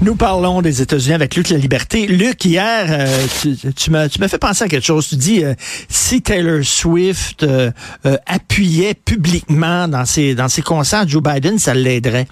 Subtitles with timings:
[0.00, 2.06] Nous parlons des États-Unis avec Luc La Liberté.
[2.06, 5.08] Luc, hier, euh, tu, tu m'as fait penser à quelque chose.
[5.08, 5.54] Tu dis, euh,
[5.88, 7.72] si Taylor Swift euh,
[8.06, 12.28] euh, appuyait publiquement dans ses, dans ses concerts Joe Biden, ça l'aiderait.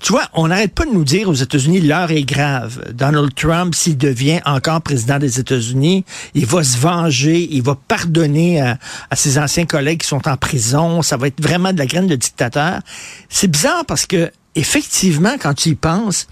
[0.00, 2.84] Tu vois, on n'arrête pas de nous dire aux États-Unis, l'heure est grave.
[2.92, 8.60] Donald Trump, s'il devient encore président des États-Unis, il va se venger, il va pardonner
[8.60, 8.76] à,
[9.10, 11.00] à ses anciens collègues qui sont en prison.
[11.02, 12.80] Ça va être vraiment de la graine de dictateur.
[13.28, 16.26] C'est bizarre parce que, effectivement, quand tu y penses,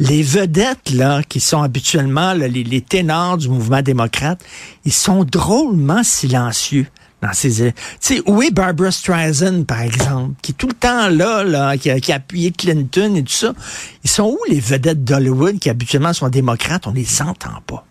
[0.00, 4.42] les vedettes là qui sont habituellement les, ténors du mouvement démocrate,
[4.84, 6.86] ils sont drôlement silencieux
[7.22, 11.08] dans ces tu sais où est Barbara Streisand par exemple qui est tout le temps
[11.10, 13.52] là là qui a, qui a appuyé Clinton et tout ça
[14.02, 16.86] ils sont où les vedettes d'Hollywood qui habituellement sont démocrates?
[16.86, 17.84] On les entend pas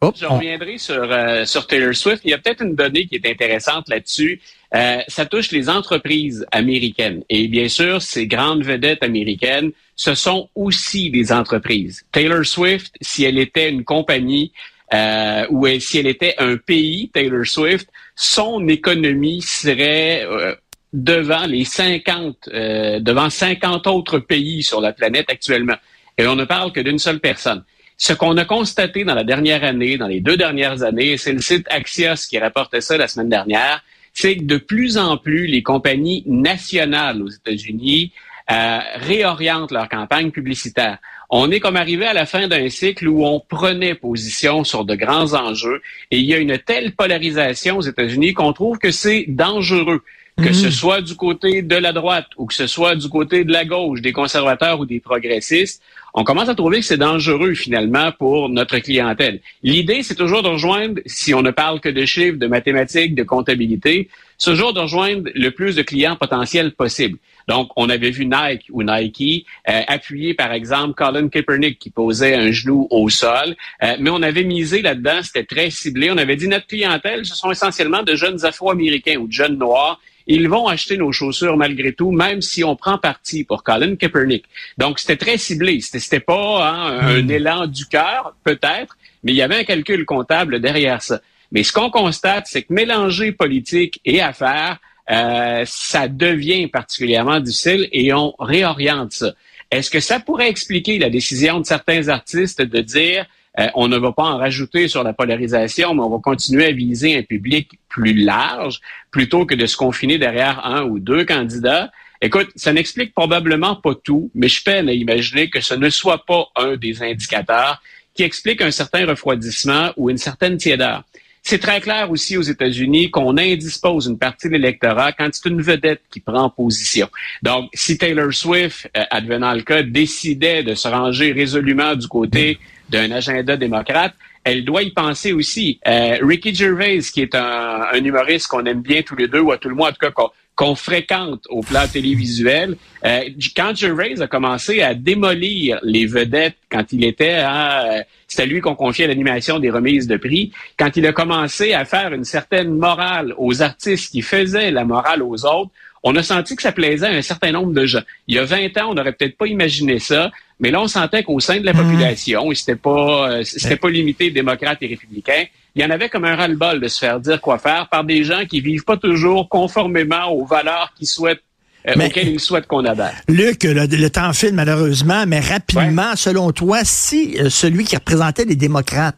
[0.00, 2.22] Oh, Je reviendrai sur, euh, sur Taylor Swift.
[2.24, 4.40] Il y a peut-être une donnée qui est intéressante là-dessus.
[4.74, 7.24] Euh, ça touche les entreprises américaines.
[7.28, 12.04] Et bien sûr, ces grandes vedettes américaines, ce sont aussi des entreprises.
[12.12, 14.52] Taylor Swift, si elle était une compagnie
[14.94, 20.54] euh, ou si elle était un pays, Taylor Swift, son économie serait euh,
[20.92, 25.76] devant les 50, euh, devant 50 autres pays sur la planète actuellement.
[26.16, 27.64] Et on ne parle que d'une seule personne.
[28.00, 31.40] Ce qu'on a constaté dans la dernière année, dans les deux dernières années, c'est le
[31.40, 33.82] site Axios qui rapportait ça la semaine dernière,
[34.14, 38.12] c'est que de plus en plus les compagnies nationales aux États-Unis
[38.52, 40.98] euh, réorientent leur campagne publicitaire.
[41.28, 44.94] On est comme arrivé à la fin d'un cycle où on prenait position sur de
[44.94, 45.82] grands enjeux
[46.12, 50.02] et il y a une telle polarisation aux États-Unis qu'on trouve que c'est dangereux
[50.42, 53.52] que ce soit du côté de la droite ou que ce soit du côté de
[53.52, 55.82] la gauche, des conservateurs ou des progressistes,
[56.18, 59.38] on commence à trouver que c'est dangereux finalement pour notre clientèle.
[59.62, 63.22] L'idée, c'est toujours de rejoindre, si on ne parle que de chiffres, de mathématiques, de
[63.22, 67.18] comptabilité, c'est toujours de rejoindre le plus de clients potentiels possible.
[67.46, 72.34] Donc, on avait vu Nike ou Nike euh, appuyer, par exemple, Colin Kaepernick qui posait
[72.34, 76.10] un genou au sol, euh, mais on avait misé là-dedans, c'était très ciblé.
[76.10, 80.00] On avait dit notre clientèle, ce sont essentiellement de jeunes Afro-Américains ou de jeunes Noirs
[80.28, 84.44] ils vont acheter nos chaussures malgré tout, même si on prend parti pour Colin Kaepernick.
[84.76, 85.80] Donc, c'était très ciblé.
[86.20, 87.30] Pas hein, un, Hmm.
[87.30, 91.20] élan du cœur, peut-être, mais il y avait un calcul comptable derrière ça.
[91.52, 94.78] Mais ce qu'on constate, c'est que mélanger politique et affaires,
[95.10, 99.32] euh, ça devient particulièrement difficile et on réoriente ça.
[99.70, 103.26] Est-ce que ça pourrait expliquer la décision de certains artistes de dire
[103.58, 106.72] euh, on ne va pas en rajouter sur la polarisation, mais on va continuer à
[106.72, 108.80] viser un public plus large
[109.10, 111.90] plutôt que de se confiner derrière un ou deux candidats?
[112.20, 116.24] Écoute, ça n'explique probablement pas tout, mais je peine à imaginer que ce ne soit
[116.26, 117.80] pas un des indicateurs
[118.14, 121.04] qui explique un certain refroidissement ou une certaine tiédeur.
[121.44, 125.62] C'est très clair aussi aux États-Unis qu'on indispose une partie de l'électorat quand c'est une
[125.62, 127.08] vedette qui prend position.
[127.42, 132.58] Donc, si Taylor Swift, euh, advenant le cas, décidait de se ranger résolument du côté
[132.90, 135.78] d'un agenda démocrate, elle doit y penser aussi.
[135.86, 139.52] Euh, Ricky Gervais, qui est un, un humoriste qu'on aime bien tous les deux, ou
[139.52, 140.10] à tout le moins, en tout cas,
[140.58, 142.76] qu'on fréquente au plan télévisuel.
[143.04, 143.20] Euh,
[143.56, 147.84] quand Gervais a commencé à démolir les vedettes quand il était à...
[147.84, 150.50] euh, C'était lui qu'on confiait l'animation des remises de prix.
[150.76, 155.22] Quand il a commencé à faire une certaine morale aux artistes qui faisaient la morale
[155.22, 155.70] aux autres,
[156.10, 158.02] on a senti que ça plaisait à un certain nombre de gens.
[158.26, 161.22] Il y a 20 ans, on n'aurait peut-être pas imaginé ça, mais là, on sentait
[161.22, 165.44] qu'au sein de la population, et c'était pas, euh, c'était pas limité démocrates et républicains,
[165.74, 168.24] il y en avait comme un ras-le-bol de se faire dire quoi faire par des
[168.24, 171.42] gens qui vivent pas toujours conformément aux valeurs qu'ils souhaitent,
[171.86, 173.14] euh, Mais- auxquelles ils souhaitent qu'on adhère.
[173.28, 178.44] Luc, le, le temps file malheureusement, mais rapidement, selon toi, si euh, celui qui représentait
[178.44, 179.16] les démocrates,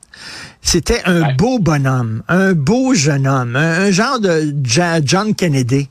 [0.61, 1.35] c'était un Ouais.
[1.35, 5.89] beau bonhomme, un beau jeune homme, un, un genre de Ja- John Kennedy,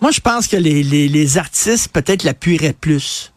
[0.00, 3.32] moi je pense que les, les, les artistes peut-être l'appuieraient plus.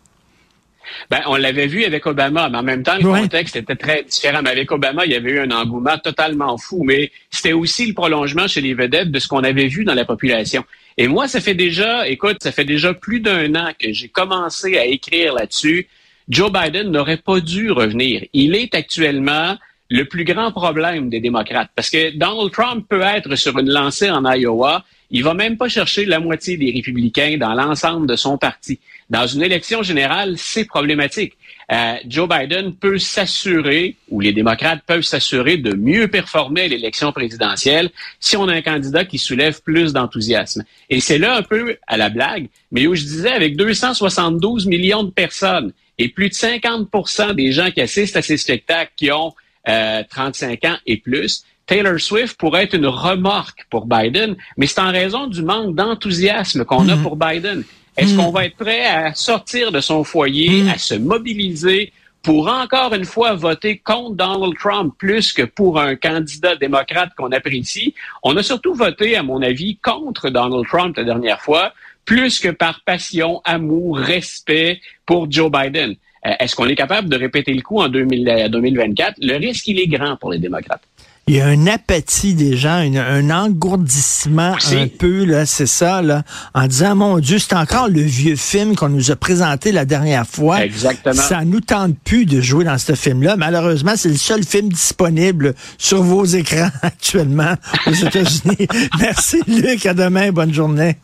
[1.10, 4.42] Ben, on l'avait vu avec Obama, mais en même temps, le contexte était très différent.
[4.44, 7.94] Mais avec Obama, il y avait eu un engouement totalement fou, mais c'était aussi le
[7.94, 10.64] prolongement chez les vedettes de ce qu'on avait vu dans la population.
[10.98, 14.78] Et moi, ça fait déjà, écoute, ça fait déjà plus d'un an que j'ai commencé
[14.78, 15.88] à écrire là-dessus.
[16.30, 18.24] Joe Biden n'aurait pas dû revenir.
[18.34, 19.58] Il est actuellement
[19.92, 21.70] le plus grand problème des démocrates.
[21.76, 24.86] Parce que Donald Trump peut être sur une lancée en Iowa.
[25.12, 28.80] Il va même pas chercher la moitié des républicains dans l'ensemble de son parti.
[29.10, 31.34] Dans une élection générale, c'est problématique.
[31.74, 37.12] Euh, Joe Biden peut s'assurer, ou les démocrates peuvent s'assurer de mieux performer à l'élection
[37.12, 37.90] présidentielle
[38.22, 40.64] si on a un candidat qui soulève plus d'enthousiasme.
[40.90, 45.04] Et c'est là un peu à la blague, mais où je disais avec 272 millions
[45.04, 49.34] de personnes et plus de 50% des gens qui assistent à ces spectacles qui ont
[49.66, 54.82] 35 euh, ans et plus, Taylor Swift pourrait être une remorque pour Biden, mais c'est
[54.82, 57.04] en raison du manque d'enthousiasme qu'on a mhm.
[57.04, 57.64] pour Biden.
[57.96, 58.34] Est-ce qu'on mhm.
[58.34, 60.70] va être prêt à sortir de son foyer, mhm.
[60.70, 61.94] à se mobiliser
[62.24, 67.32] pour encore une fois voter contre Donald Trump plus que pour un candidat démocrate qu'on
[67.32, 67.94] apprécie?
[68.24, 71.74] On a surtout voté, à mon avis, contre Donald Trump la dernière fois,
[72.06, 75.96] plus que par passion, amour, respect pour Joe Biden.
[76.26, 79.16] Euh, est-ce qu'on est capable de répéter le coup en 2024?
[79.22, 80.82] Le risque, il est grand pour les démocrates.
[81.28, 86.24] Il y a une apathie des gens, un engourdissement un peu, là, c'est ça, là,
[86.56, 90.26] en disant, mon Dieu, c'est encore le vieux film qu'on nous a présenté la dernière
[90.26, 90.66] fois.
[90.66, 91.22] Exactement.
[91.22, 93.38] Ça nous tente plus de jouer dans ce film-là.
[93.38, 97.54] Malheureusement, c'est le seul film disponible sur vos écrans actuellement
[97.86, 98.68] aux États-Unis.
[99.00, 99.86] Merci, Luc.
[99.86, 100.32] À demain.
[100.32, 100.98] Bonne journée.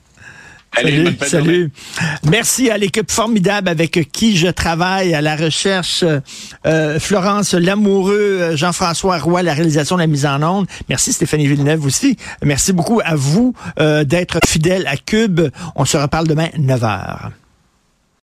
[0.75, 1.71] Salut, salut.
[2.29, 6.03] Merci à l'équipe formidable avec qui je travaille à la recherche.
[6.65, 10.67] Euh, Florence Lamoureux, Jean-François Roy, la réalisation de la mise en onde.
[10.89, 12.17] Merci Stéphanie Villeneuve aussi.
[12.43, 15.41] Merci beaucoup à vous euh, d'être fidèle à Cube.
[15.75, 17.31] On se reparle demain 9h.